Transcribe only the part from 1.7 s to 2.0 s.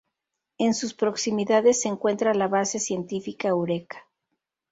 se